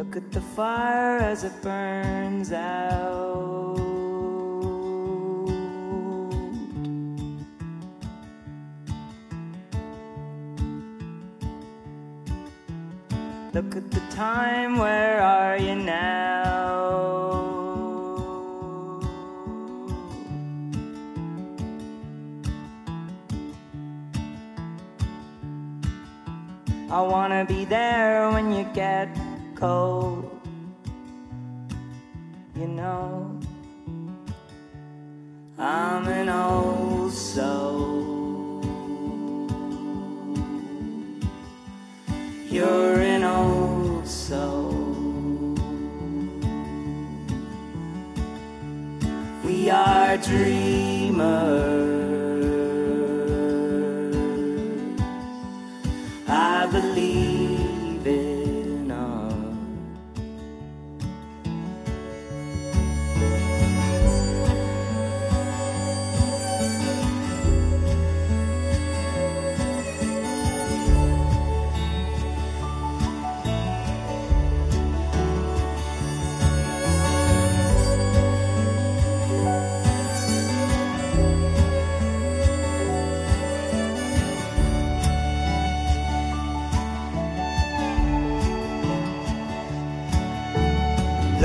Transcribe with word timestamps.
Look 0.00 0.16
at 0.16 0.32
the 0.32 0.40
fire 0.40 1.18
as 1.18 1.44
it 1.44 1.52
burns 1.60 2.52
out. 2.52 3.76
Look 13.52 13.76
at 13.76 13.90
the 13.90 14.00
time, 14.08 14.78
where 14.78 15.20
are 15.20 15.58
you 15.58 15.74
now? 15.74 16.40
I 26.90 27.02
wanna 27.02 27.44
be 27.44 27.66
there 27.66 28.30
cold. 29.60 30.24
You 32.56 32.66
know, 32.66 33.38
I'm 35.58 36.08
an 36.08 36.28
old 36.30 37.12
soul. 37.12 38.62
You're 42.48 43.00
an 43.00 43.22
old 43.22 44.06
soul. 44.08 44.72
We 49.44 49.70
are 49.70 50.16
dreamers. 50.16 51.49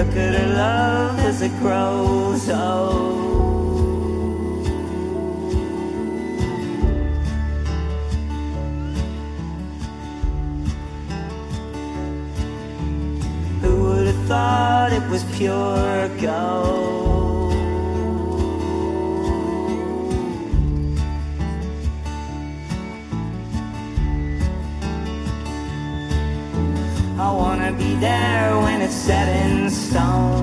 Look 0.05 0.17
at 0.17 0.33
her 0.35 0.53
love 0.53 1.19
as 1.19 1.41
it 1.41 1.51
grows 1.59 2.47
old. 2.49 3.25
Who 13.61 13.83
would 13.83 14.07
have 14.07 14.27
thought 14.27 14.93
it 14.93 15.09
was 15.09 15.23
pure 15.35 16.09
gold? 16.21 17.53
I 27.17 27.31
wanna 27.31 27.73
be 27.73 27.95
there 27.95 28.34
it's 28.85 28.93
set 28.93 29.27
in 29.27 29.67
stone. 29.67 30.34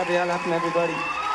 Gabrielle, 0.00 0.30
how 0.30 0.38
everybody? 0.54 1.29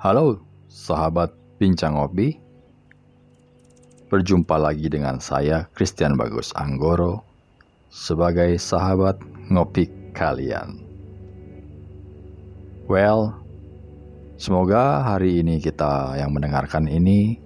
Halo, 0.00 0.40
sahabat 0.64 1.28
Bincang 1.60 2.00
Ngopi. 2.00 2.32
Berjumpa 4.08 4.56
lagi 4.56 4.88
dengan 4.88 5.20
saya, 5.20 5.68
Christian 5.76 6.16
Bagus 6.16 6.56
Anggoro, 6.56 7.20
sebagai 7.92 8.56
sahabat 8.56 9.20
ngopi 9.52 9.92
kalian. 10.16 10.80
Well, 12.88 13.44
semoga 14.40 15.04
hari 15.04 15.44
ini 15.44 15.60
kita 15.60 16.16
yang 16.16 16.32
mendengarkan 16.32 16.88
ini 16.88 17.36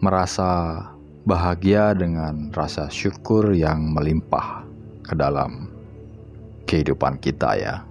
merasa 0.00 0.80
bahagia 1.28 1.92
dengan 1.92 2.48
rasa 2.48 2.88
syukur 2.88 3.52
yang 3.52 3.92
melimpah 3.92 4.64
ke 5.04 5.12
dalam 5.12 5.68
kehidupan 6.64 7.20
kita 7.20 7.60
ya. 7.60 7.84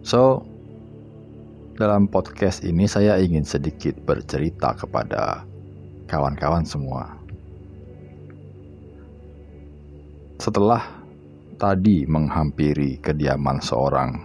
So, 0.00 0.55
dalam 1.76 2.08
podcast 2.08 2.64
ini 2.64 2.88
saya 2.88 3.20
ingin 3.20 3.44
sedikit 3.44 3.92
bercerita 4.08 4.72
kepada 4.72 5.44
kawan-kawan 6.08 6.64
semua. 6.64 7.12
Setelah 10.40 10.80
tadi 11.60 12.08
menghampiri 12.08 12.96
kediaman 13.04 13.60
seorang 13.60 14.16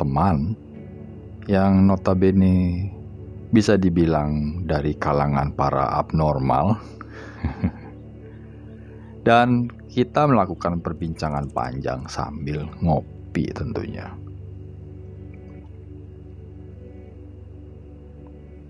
teman 0.00 0.56
yang 1.44 1.84
notabene 1.84 2.88
bisa 3.52 3.76
dibilang 3.76 4.64
dari 4.64 4.96
kalangan 4.96 5.52
para 5.52 6.00
abnormal 6.00 6.80
dan 9.28 9.68
kita 9.92 10.24
melakukan 10.24 10.80
perbincangan 10.80 11.52
panjang 11.52 12.08
sambil 12.08 12.64
ngopi 12.80 13.52
tentunya. 13.52 14.23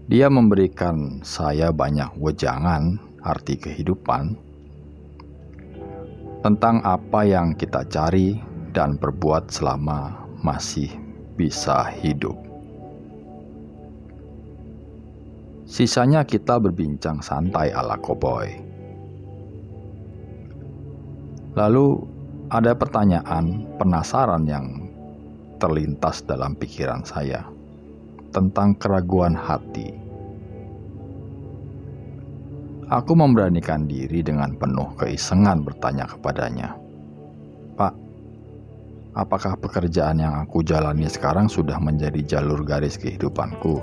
Dia 0.05 0.29
memberikan 0.29 1.25
saya 1.25 1.73
banyak 1.73 2.21
wejangan 2.21 3.01
arti 3.25 3.57
kehidupan 3.57 4.37
tentang 6.45 6.85
apa 6.85 7.25
yang 7.25 7.57
kita 7.57 7.89
cari 7.89 8.37
dan 8.77 9.01
perbuat 9.01 9.49
selama 9.49 10.29
masih 10.45 10.93
bisa 11.41 11.89
hidup. 12.05 12.37
Sisanya 15.65 16.21
kita 16.29 16.61
berbincang 16.61 17.25
santai 17.25 17.73
ala 17.73 17.97
koboi. 17.97 18.61
Lalu 21.57 22.05
ada 22.53 22.77
pertanyaan 22.77 23.65
penasaran 23.81 24.45
yang 24.45 24.85
terlintas 25.57 26.21
dalam 26.29 26.53
pikiran 26.61 27.01
saya 27.09 27.54
tentang 28.35 28.75
keraguan 28.75 29.39
hati. 29.39 29.95
Aku 32.91 33.15
memberanikan 33.15 33.87
diri 33.87 34.21
dengan 34.27 34.59
penuh 34.59 34.91
keisengan 34.99 35.63
bertanya 35.63 36.05
kepadanya, 36.11 36.77
"Pak, 37.79 37.95
apakah 39.17 39.57
pekerjaan 39.57 40.21
yang 40.21 40.35
aku 40.43 40.67
jalani 40.67 41.07
sekarang 41.09 41.47
sudah 41.47 41.79
menjadi 41.79 42.21
jalur 42.27 42.61
garis 42.67 42.99
kehidupanku?" 42.99 43.79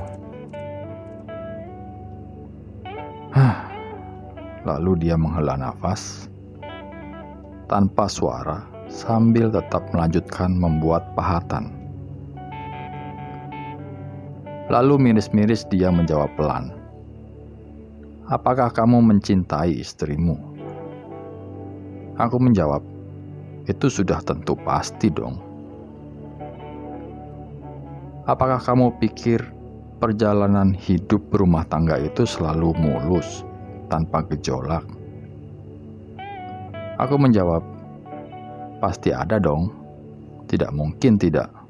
Lalu 4.67 5.09
dia 5.09 5.17
menghela 5.17 5.57
nafas 5.57 6.29
tanpa 7.65 8.05
suara 8.05 8.61
sambil 8.85 9.49
tetap 9.49 9.81
melanjutkan 9.89 10.53
membuat 10.53 11.17
pahatan. 11.17 11.80
Lalu 14.71 15.11
miris-miris 15.11 15.67
dia 15.67 15.91
menjawab 15.91 16.31
pelan. 16.39 16.71
Apakah 18.31 18.71
kamu 18.71 19.03
mencintai 19.03 19.75
istrimu? 19.75 20.39
Aku 22.15 22.39
menjawab, 22.39 22.79
itu 23.67 23.91
sudah 23.91 24.23
tentu 24.23 24.55
pasti 24.63 25.11
dong. 25.11 25.35
Apakah 28.31 28.63
kamu 28.63 28.95
pikir 29.03 29.43
perjalanan 29.99 30.71
hidup 30.71 31.19
berumah 31.35 31.67
tangga 31.67 31.99
itu 31.99 32.23
selalu 32.23 32.71
mulus, 32.79 33.43
tanpa 33.91 34.23
gejolak? 34.31 34.87
Aku 36.95 37.19
menjawab, 37.19 37.59
pasti 38.79 39.11
ada 39.11 39.35
dong. 39.35 39.67
Tidak 40.47 40.71
mungkin 40.71 41.19
tidak. 41.19 41.60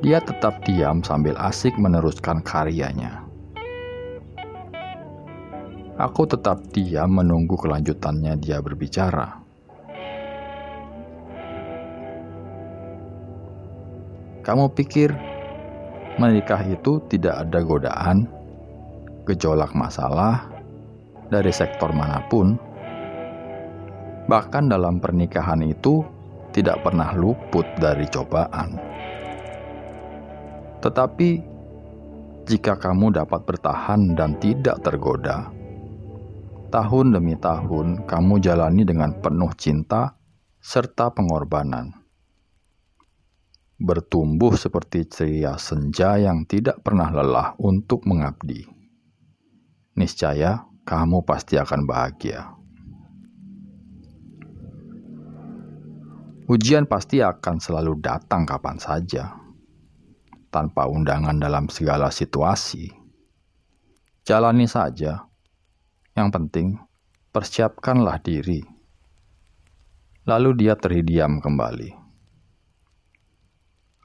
Dia 0.00 0.16
tetap 0.16 0.64
diam 0.64 1.04
sambil 1.04 1.36
asik 1.36 1.76
meneruskan 1.76 2.40
karyanya. 2.40 3.20
Aku 6.00 6.24
tetap 6.24 6.64
diam 6.72 7.20
menunggu 7.20 7.52
kelanjutannya 7.60 8.40
dia 8.40 8.64
berbicara. 8.64 9.44
Kamu 14.40 14.72
pikir 14.72 15.12
menikah 16.16 16.64
itu 16.64 17.04
tidak 17.12 17.44
ada 17.44 17.60
godaan, 17.60 18.24
gejolak 19.28 19.76
masalah 19.76 20.48
dari 21.28 21.52
sektor 21.52 21.92
mana 21.92 22.24
pun? 22.32 22.56
Bahkan 24.32 24.72
dalam 24.72 24.96
pernikahan 24.96 25.60
itu 25.60 26.00
tidak 26.56 26.80
pernah 26.80 27.12
luput 27.12 27.68
dari 27.76 28.08
cobaan. 28.08 28.99
Tetapi, 30.80 31.30
jika 32.48 32.72
kamu 32.80 33.12
dapat 33.12 33.44
bertahan 33.44 34.16
dan 34.16 34.40
tidak 34.40 34.80
tergoda, 34.80 35.52
tahun 36.72 37.12
demi 37.12 37.36
tahun 37.36 38.08
kamu 38.08 38.40
jalani 38.40 38.88
dengan 38.88 39.12
penuh 39.20 39.52
cinta 39.60 40.16
serta 40.56 41.12
pengorbanan. 41.12 41.92
Bertumbuh 43.80 44.56
seperti 44.56 45.08
ceria 45.08 45.56
senja 45.60 46.16
yang 46.20 46.48
tidak 46.48 46.80
pernah 46.80 47.12
lelah 47.12 47.56
untuk 47.60 48.04
mengabdi. 48.08 48.64
Niscaya 49.96 50.64
kamu 50.88 51.24
pasti 51.28 51.60
akan 51.60 51.80
bahagia. 51.84 52.56
Ujian 56.48 56.88
pasti 56.88 57.20
akan 57.20 57.56
selalu 57.62 58.00
datang 58.00 58.42
kapan 58.42 58.76
saja 58.76 59.39
tanpa 60.50 60.90
undangan 60.90 61.38
dalam 61.38 61.70
segala 61.70 62.10
situasi. 62.10 62.90
Jalani 64.26 64.66
saja. 64.66 65.24
Yang 66.18 66.28
penting, 66.34 66.68
persiapkanlah 67.30 68.18
diri. 68.20 68.60
Lalu 70.26 70.66
dia 70.66 70.74
terhidiam 70.76 71.38
kembali. 71.38 71.96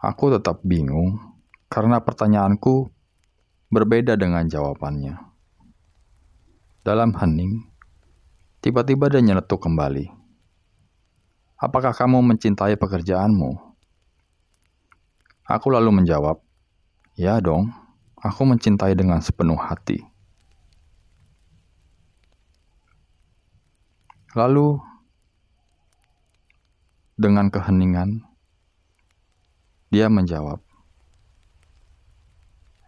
Aku 0.06 0.30
tetap 0.30 0.62
bingung 0.62 1.18
karena 1.66 1.98
pertanyaanku 1.98 2.94
berbeda 3.74 4.14
dengan 4.14 4.46
jawabannya. 4.46 5.18
Dalam 6.86 7.18
hening, 7.18 7.66
tiba-tiba 8.62 9.10
dia 9.10 9.26
nyeletuk 9.26 9.66
kembali. 9.66 10.06
Apakah 11.58 11.98
kamu 11.98 12.22
mencintai 12.22 12.78
pekerjaanmu? 12.78 13.65
Aku 15.46 15.70
lalu 15.70 15.94
menjawab, 15.94 16.42
"Ya 17.14 17.38
dong, 17.38 17.70
aku 18.18 18.50
mencintai 18.50 18.98
dengan 18.98 19.22
sepenuh 19.22 19.62
hati." 19.62 20.02
Lalu, 24.34 24.82
dengan 27.14 27.54
keheningan, 27.54 28.26
dia 29.94 30.10
menjawab, 30.10 30.66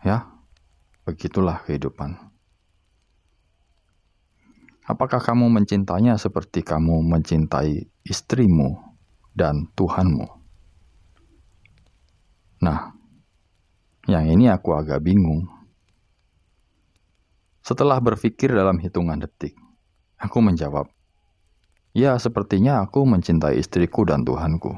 "Ya, 0.02 0.26
begitulah 1.06 1.62
kehidupan." 1.62 2.18
Apakah 4.88 5.22
kamu 5.22 5.52
mencintainya 5.52 6.18
seperti 6.18 6.66
kamu 6.66 7.06
mencintai 7.06 7.86
istrimu 8.02 8.82
dan 9.38 9.70
Tuhanmu? 9.78 10.37
Nah, 12.58 12.90
yang 14.10 14.26
ini 14.26 14.50
aku 14.50 14.74
agak 14.74 15.06
bingung. 15.06 15.46
Setelah 17.62 18.02
berpikir 18.02 18.50
dalam 18.50 18.82
hitungan 18.82 19.22
detik, 19.22 19.54
aku 20.18 20.42
menjawab, 20.42 20.90
"Ya, 21.94 22.18
sepertinya 22.18 22.82
aku 22.82 23.06
mencintai 23.06 23.62
istriku 23.62 24.10
dan 24.10 24.26
Tuhanku." 24.26 24.74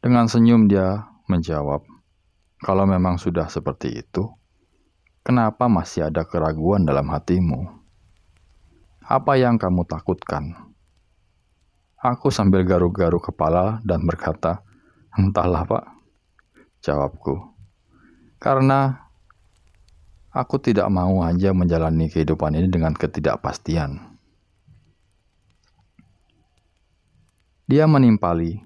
Dengan 0.00 0.32
senyum 0.32 0.64
dia 0.64 1.04
menjawab, 1.28 1.84
"Kalau 2.64 2.88
memang 2.88 3.20
sudah 3.20 3.52
seperti 3.52 4.00
itu, 4.00 4.32
kenapa 5.20 5.68
masih 5.68 6.08
ada 6.08 6.24
keraguan 6.24 6.88
dalam 6.88 7.04
hatimu? 7.12 7.68
Apa 9.04 9.36
yang 9.36 9.60
kamu 9.60 9.84
takutkan?" 9.84 10.72
Aku 12.00 12.34
sambil 12.34 12.66
garuk-garuk 12.66 13.30
kepala 13.30 13.78
dan 13.86 14.02
berkata, 14.02 14.64
Entahlah 15.12 15.68
pak, 15.68 15.84
jawabku. 16.80 17.52
Karena 18.40 19.08
aku 20.32 20.56
tidak 20.56 20.88
mau 20.88 21.20
aja 21.20 21.52
menjalani 21.52 22.08
kehidupan 22.08 22.56
ini 22.56 22.68
dengan 22.72 22.96
ketidakpastian. 22.96 24.12
Dia 27.72 27.88
menimpali, 27.88 28.60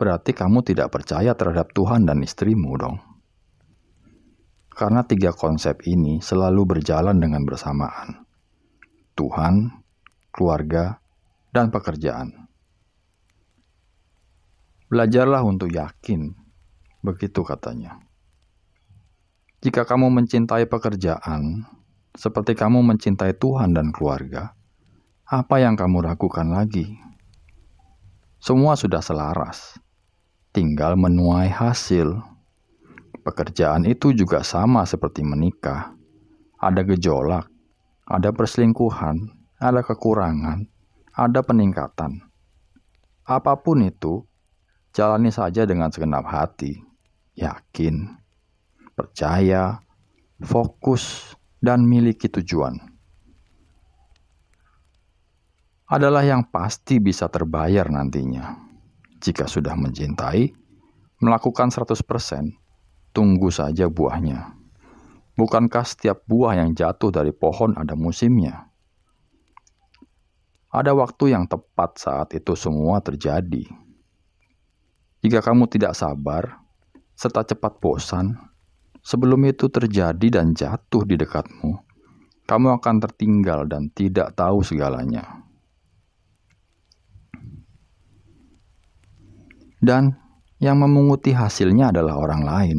berarti 0.00 0.32
kamu 0.32 0.64
tidak 0.64 0.88
percaya 0.88 1.36
terhadap 1.36 1.68
Tuhan 1.76 2.08
dan 2.08 2.24
istrimu 2.24 2.72
dong. 2.80 2.96
Karena 4.72 5.04
tiga 5.04 5.36
konsep 5.36 5.84
ini 5.84 6.22
selalu 6.24 6.64
berjalan 6.64 7.20
dengan 7.20 7.44
bersamaan. 7.44 8.24
Tuhan, 9.18 9.68
keluarga, 10.32 10.96
dan 11.52 11.68
pekerjaan. 11.68 12.47
Belajarlah 14.88 15.44
untuk 15.44 15.68
yakin, 15.68 16.32
begitu 17.04 17.44
katanya. 17.44 18.00
Jika 19.60 19.84
kamu 19.84 20.08
mencintai 20.08 20.64
pekerjaan, 20.64 21.68
seperti 22.16 22.56
kamu 22.56 22.80
mencintai 22.80 23.36
Tuhan 23.36 23.76
dan 23.76 23.92
keluarga, 23.92 24.56
apa 25.28 25.60
yang 25.60 25.76
kamu 25.76 26.08
ragukan 26.08 26.48
lagi? 26.48 26.88
Semua 28.40 28.80
sudah 28.80 29.04
selaras, 29.04 29.76
tinggal 30.56 30.96
menuai 30.96 31.52
hasil. 31.52 32.24
Pekerjaan 33.20 33.84
itu 33.84 34.16
juga 34.16 34.40
sama 34.40 34.88
seperti 34.88 35.20
menikah. 35.20 35.92
Ada 36.64 36.80
gejolak, 36.88 37.44
ada 38.08 38.32
perselingkuhan, 38.32 39.36
ada 39.60 39.84
kekurangan, 39.84 40.64
ada 41.12 41.40
peningkatan. 41.44 42.24
Apa 43.28 43.60
pun 43.60 43.84
itu, 43.84 44.24
jalani 44.98 45.30
saja 45.30 45.62
dengan 45.62 45.94
segenap 45.94 46.26
hati, 46.26 46.74
yakin, 47.38 48.18
percaya, 48.98 49.78
fokus, 50.42 51.38
dan 51.62 51.86
miliki 51.86 52.26
tujuan. 52.26 52.74
Adalah 55.86 56.26
yang 56.26 56.50
pasti 56.50 56.98
bisa 56.98 57.30
terbayar 57.30 57.86
nantinya. 57.86 58.58
Jika 59.22 59.46
sudah 59.46 59.78
mencintai, 59.78 60.50
melakukan 61.22 61.70
100%, 61.70 62.58
tunggu 63.14 63.54
saja 63.54 63.86
buahnya. 63.86 64.58
Bukankah 65.38 65.86
setiap 65.86 66.26
buah 66.26 66.58
yang 66.58 66.74
jatuh 66.74 67.14
dari 67.14 67.30
pohon 67.30 67.78
ada 67.78 67.94
musimnya? 67.94 68.66
Ada 70.74 70.90
waktu 70.90 71.38
yang 71.38 71.46
tepat 71.46 72.02
saat 72.02 72.34
itu 72.34 72.58
semua 72.58 72.98
terjadi. 72.98 73.87
Jika 75.18 75.42
kamu 75.42 75.66
tidak 75.66 75.98
sabar, 75.98 76.62
serta 77.18 77.42
cepat 77.42 77.82
bosan, 77.82 78.38
sebelum 79.02 79.42
itu 79.50 79.66
terjadi 79.66 80.40
dan 80.40 80.54
jatuh 80.54 81.02
di 81.02 81.18
dekatmu, 81.18 81.74
kamu 82.46 82.78
akan 82.78 82.96
tertinggal 83.02 83.66
dan 83.66 83.90
tidak 83.90 84.34
tahu 84.38 84.62
segalanya. 84.62 85.42
Dan 89.78 90.14
yang 90.58 90.78
memunguti 90.78 91.30
hasilnya 91.30 91.94
adalah 91.94 92.18
orang 92.18 92.42
lain. 92.42 92.78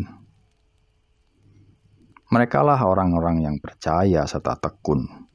Merekalah 2.30 2.80
orang-orang 2.84 3.44
yang 3.44 3.56
percaya 3.58 4.28
serta 4.28 4.60
tekun 4.60 5.30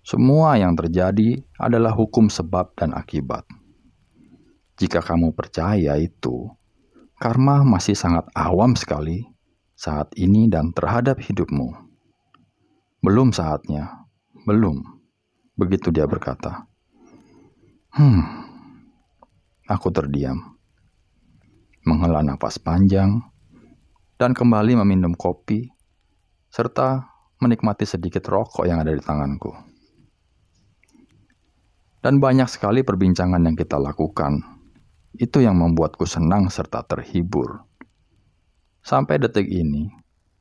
semua 0.00 0.56
yang 0.56 0.72
terjadi 0.72 1.44
adalah 1.60 1.92
hukum 1.92 2.32
sebab 2.32 2.72
dan 2.72 2.96
akibat. 2.96 3.44
Jika 4.80 5.04
kamu 5.04 5.36
percaya 5.36 6.00
itu, 6.00 6.48
karma 7.20 7.60
masih 7.68 7.92
sangat 7.92 8.24
awam 8.32 8.72
sekali 8.72 9.28
saat 9.76 10.08
ini 10.16 10.48
dan 10.48 10.72
terhadap 10.72 11.20
hidupmu. 11.20 11.76
Belum 13.04 13.28
saatnya, 13.28 14.08
belum. 14.48 14.80
Begitu 15.60 15.92
dia 15.92 16.08
berkata. 16.08 16.64
Hmm, 17.92 18.24
aku 19.68 19.92
terdiam. 19.92 20.56
Menghela 21.84 22.24
nafas 22.24 22.56
panjang 22.56 23.20
dan 24.16 24.32
kembali 24.32 24.80
meminum 24.80 25.12
kopi 25.12 25.68
serta 26.48 27.04
menikmati 27.40 27.84
sedikit 27.84 28.24
rokok 28.28 28.64
yang 28.64 28.80
ada 28.80 28.96
di 28.96 29.00
tanganku. 29.04 29.52
Dan 32.00 32.16
banyak 32.16 32.48
sekali 32.48 32.80
perbincangan 32.80 33.44
yang 33.44 33.56
kita 33.56 33.76
lakukan. 33.76 34.59
Itu 35.14 35.42
yang 35.42 35.58
membuatku 35.58 36.06
senang 36.06 36.46
serta 36.50 36.86
terhibur. 36.86 37.66
Sampai 38.80 39.18
detik 39.18 39.50
ini, 39.50 39.90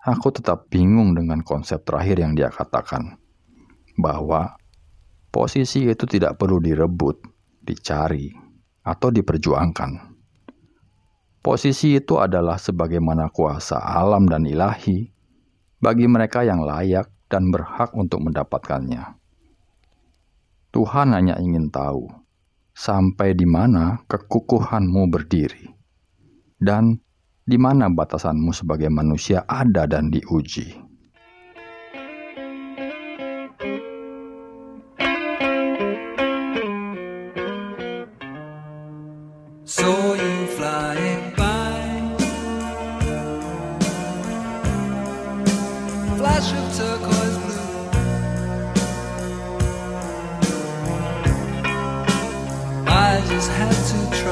aku 0.05 0.29
tetap 0.29 0.69
bingung 0.69 1.17
dengan 1.17 1.41
konsep 1.41 1.81
terakhir 1.81 2.21
yang 2.21 2.37
dia 2.37 2.53
katakan. 2.53 3.17
Bahwa 3.99 4.55
posisi 5.33 5.89
itu 5.89 6.05
tidak 6.05 6.37
perlu 6.37 6.61
direbut, 6.61 7.19
dicari, 7.65 8.31
atau 8.85 9.09
diperjuangkan. 9.09 9.91
Posisi 11.39 11.95
itu 11.95 12.19
adalah 12.19 12.59
sebagaimana 12.59 13.31
kuasa 13.31 13.79
alam 13.79 14.27
dan 14.27 14.43
ilahi 14.43 15.07
bagi 15.79 16.05
mereka 16.05 16.43
yang 16.43 16.61
layak 16.61 17.07
dan 17.31 17.47
berhak 17.47 17.95
untuk 17.95 18.19
mendapatkannya. 18.21 19.15
Tuhan 20.69 21.15
hanya 21.15 21.39
ingin 21.41 21.71
tahu 21.73 22.11
sampai 22.79 23.35
di 23.35 23.43
mana 23.43 23.99
kekukuhanmu 24.07 25.11
berdiri 25.11 25.67
dan 26.63 26.95
di 27.43 27.59
mana 27.59 27.91
batasanmu 27.91 28.55
sebagai 28.55 28.87
manusia 28.87 29.43
ada 29.43 29.83
dan 29.83 30.07
diuji. 30.07 30.88
Just 53.39 53.51
had 53.51 53.71
to 53.71 54.21
try 54.21 54.28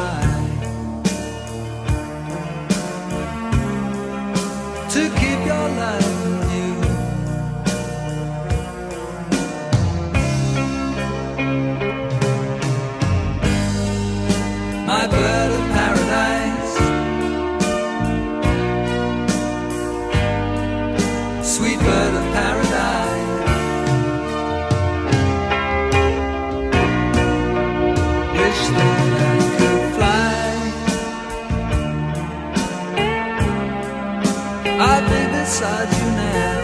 beside 35.60 35.92
you 36.00 36.10
now. 36.12 36.58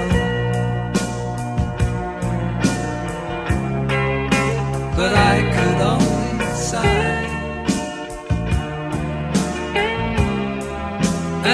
But 4.96 5.14
I 5.16 5.36
could 5.56 5.80
only 5.94 6.46
sigh 6.54 7.26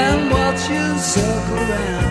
and 0.02 0.32
watch 0.32 0.70
you 0.70 0.98
circle 0.98 1.56
round. 1.56 2.09